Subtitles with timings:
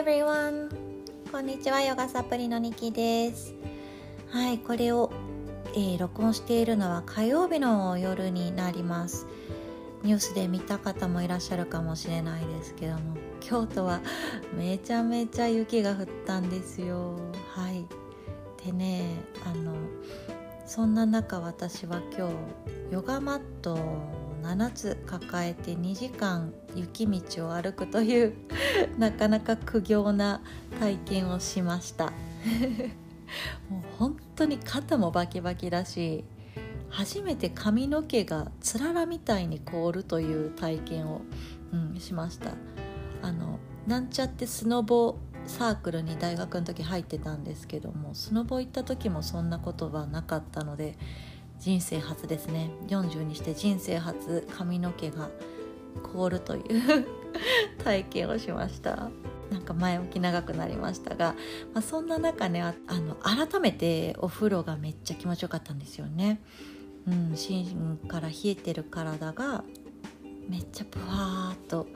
[0.00, 0.70] everyone!
[1.30, 3.54] こんにちは、ヨガサプリのニキです。
[4.30, 5.12] はい、これを、
[5.74, 9.26] えー、録音しているのは火曜日の夜になります。
[10.02, 14.00] ニュースで見た方もいらっしゃるかもしれないですけども、京都は
[14.56, 17.16] めちゃめちゃ雪が降ったんですよ。
[17.54, 17.84] はい。
[18.64, 19.04] でね、
[19.44, 19.74] あの、
[20.64, 22.34] そんな中私は今日
[22.90, 23.76] ヨガマット
[24.40, 28.34] 7つ抱えて2時間雪道を歩くという
[28.98, 30.40] なかなか苦行な
[30.78, 32.12] 体験をしました。
[33.70, 36.24] もう本当に肩もバキバキだし
[36.88, 41.20] 初めて髪の毛がつららみたいに凍るという体験を、
[41.72, 42.54] うん、しました。
[43.22, 45.16] あのなんちゃってスノボ
[45.46, 50.96] サークルに大学の時入ってたんですけどもスノボ行った時もそんなことはなかったので
[51.60, 52.70] 人生初ですね。
[52.88, 55.28] 40にして人生初髪の毛が
[56.02, 57.06] 凍るという
[57.84, 59.10] 体験をしました。
[59.50, 61.34] なんか前置き長くなりましたが、
[61.74, 66.40] まあ、そんな中ねあの改めてお風呂がめっちゃ気持ちよかったんですよね、
[67.08, 69.64] うん、芯から冷えてる体が
[70.48, 71.86] めっちゃぷわーっと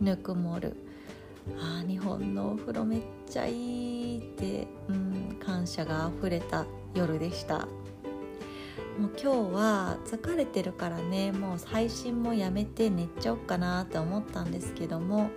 [0.00, 0.76] ぬくもる。
[1.58, 7.66] あ日本のお風呂めっちゃいいって、うん、感謝が溢れた夜でした。
[8.98, 15.30] もう今日は疲れてるからねもう配信もやめて寝ちゃおうかなと思ったんですけども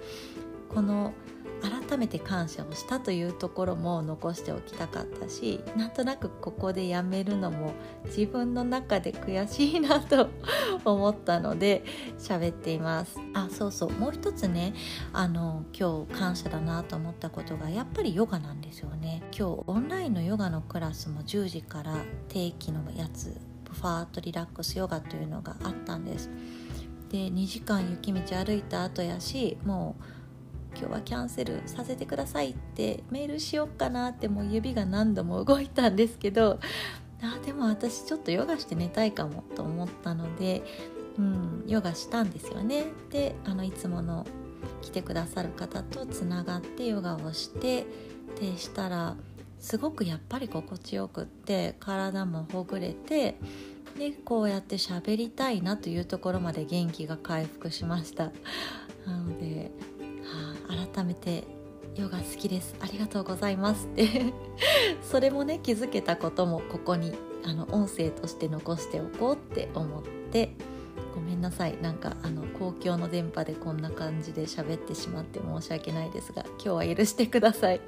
[0.70, 1.14] この
[1.62, 7.74] 改めて感謝をしたというところも残しておきたかったしなんとなくここでやめるのも
[8.06, 10.30] 自分の中で悔しいなと
[10.84, 11.84] 思ったので
[12.18, 13.20] 喋っています。
[13.34, 13.92] あそうそう。
[13.92, 14.74] もう一つね
[15.14, 19.22] あの今日感謝だなと思ったことがやっぱりヨガなんですよね。
[19.38, 26.30] 今日オンラインのヨガのクラスも10時から定期のやつファートリラックスヨガというのがあったんです。
[27.10, 30.04] で2時間雪道歩いた後やしもう
[30.78, 36.60] 今日はキャンセルさせてくださいってメールしようかなってもう指が何度も動いたんですけど
[37.22, 40.64] あでも私ちょっとヨガして寝たいかもと思ったので、
[41.18, 42.86] うん、ヨガしたんですよね。
[43.10, 44.26] であのいつもの
[44.82, 47.86] 来てくださる方とつながってヨガをして
[48.40, 49.16] でしたら
[49.62, 53.38] すごくやっぱり心地よくって体もほぐれて
[53.98, 58.32] でこうやって喋りたいなというところまで元気が回復しました。
[59.06, 59.72] なので
[60.24, 61.44] はあ改めて
[61.96, 62.76] ヨガ好きです。
[62.80, 64.34] ありがとうございますって。
[65.04, 70.56] それもね気づけたこともここにあの音声として残しておこうって思って。
[71.14, 71.80] ごめんなさい。
[71.82, 77.82] なんかあの公共の電波でこんな感じで喋ってしまって申し訳ないですが今日は許してください。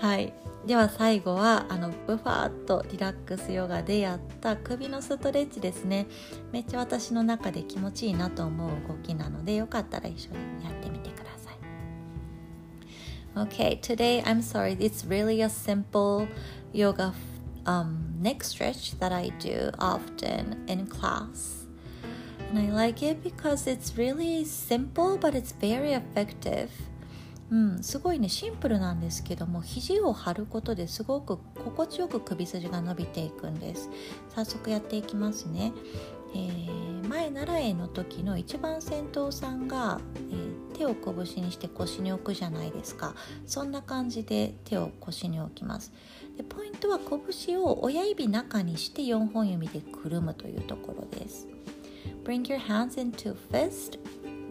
[0.00, 0.34] はい。
[0.68, 6.06] では最後はあのブファーっとリラックスヨガでやった首のストレッチですね
[6.52, 11.58] めっちゃ私の中で気持ちいいなと思う動きなのでよかったら一緒にやってみてください
[13.34, 16.28] Okay, today I'm sorry, it's really a simple
[16.74, 17.14] yoga
[17.64, 21.64] um, neck stretch that I do often in class.
[22.50, 26.68] And I like it because it's really simple but it's very effective.
[27.50, 33.88] うん、すごいねシンプルなんですけども肘を張ることですごく心地よく首筋が伸びていくんです。
[34.34, 35.72] 早速やっていきますね、
[36.34, 39.98] えー、前習いの時の一番先頭さんが、
[40.30, 43.14] えー、手を拳にして腰に置くじゃないですか。
[43.46, 45.92] そんな感じで手を腰に置きます。
[46.36, 51.48] でポイントは拳を親指中にして4本指でくるむというところです。
[52.24, 53.98] Bring your hands into fist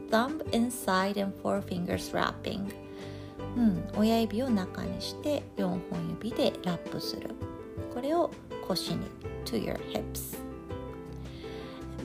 [0.10, 2.87] thumb inside and four fingers wrapping.
[3.58, 5.82] うん、親指を中にして4本
[6.22, 7.32] 指でラップする
[7.92, 8.30] これを
[8.68, 9.00] 腰に
[9.46, 10.38] to your hips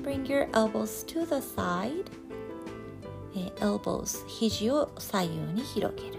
[0.03, 2.07] bring your elbows to the side、
[3.37, 6.19] え elbows 肘を左右に広げる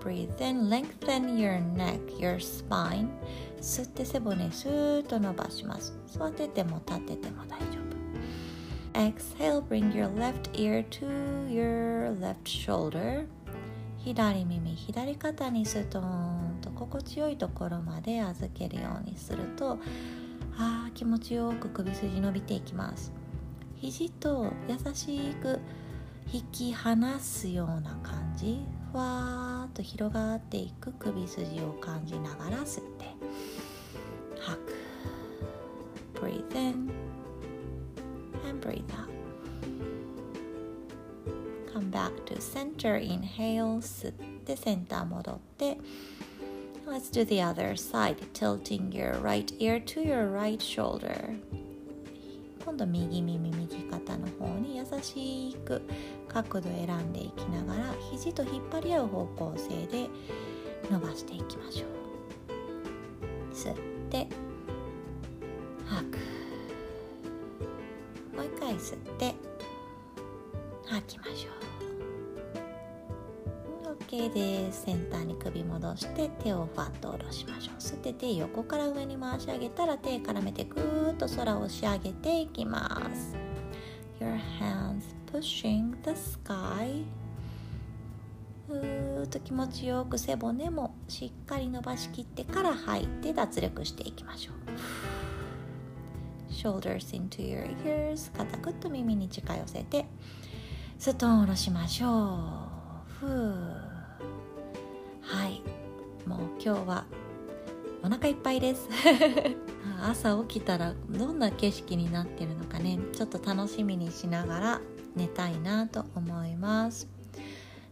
[0.00, 3.08] breathe in lengthen your neck your spine
[3.60, 7.88] 吸って背骨スーッと伸ばします座ってても立ってても大丈夫
[8.94, 11.06] Exhale, bring your left ear to
[11.48, 13.26] your left shoulder
[14.14, 19.78] 左耳左肩にストーンと心地よいところまで預けるようにすると
[20.56, 23.12] あ気持ちよく首筋伸びていきます。
[23.76, 25.60] 肘と優しく
[26.32, 33.04] 引き離すような感じふわーっと広がっていく首筋を感じながら吸って
[34.40, 34.74] 吐く。
[36.18, 36.90] Breathe in
[38.48, 39.17] and breathe out
[41.78, 44.12] come back to center inhale 吸っ
[44.44, 45.78] てセンター戻って
[46.88, 51.38] Let's do the other side tilting your right ear to your right shoulder
[52.64, 55.80] 今度右耳右肩の方に優しく
[56.26, 60.08] 角度選んでいきながら肘と引っ張り合う方向性で
[60.90, 61.86] 伸ばしていきましょ
[63.52, 63.76] う吸っ
[64.10, 64.26] て
[65.86, 66.18] 吐く
[68.36, 69.34] もう一回吸って
[70.90, 71.67] 吐きましょう
[74.08, 74.84] OK です。
[74.86, 77.74] センターに首戻して手をファッと下ろしましょう。
[77.78, 83.36] 吸って手横から上に回し上げたら手絡めてぐーっと空を押し上げていきます。
[84.18, 87.04] Your hands pushing the sky
[88.66, 94.54] ふーっと気持ちよく背骨もしっかり伸ばしきってから吐いて脱力していきましょう。
[96.50, 100.06] Shoulders into your ears 肩ぐっと耳に近寄せて
[100.98, 102.10] ストーン下ろしましょう。
[103.20, 103.87] ふー
[105.28, 105.62] はい。
[106.26, 107.04] もう今日は
[108.02, 108.88] お腹いっぱいです。
[110.00, 112.98] 朝起きたらどんな景色になってるのかね。
[113.12, 114.80] ちょっと楽しみにしながら
[115.14, 117.08] 寝たいなと思います。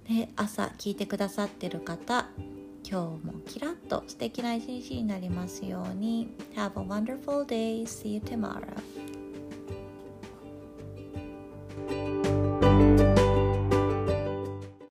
[0.08, 2.28] で朝聞いてくださってる方
[2.88, 6.30] 今日もキラッと素敵な一日になりますように。
[6.54, 7.82] Have a wonderful day.
[7.82, 9.15] See you tomorrow.